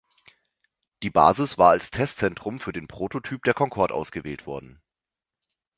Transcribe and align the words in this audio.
Die 1.03 1.11
Basis 1.11 1.59
war 1.59 1.69
als 1.69 1.91
Testzentrum 1.91 2.57
für 2.59 2.71
den 2.73 2.87
Prototyp 2.87 3.43
der 3.43 3.53
Concorde 3.53 3.93
ausgewählt 3.93 4.47
worden. 4.47 4.81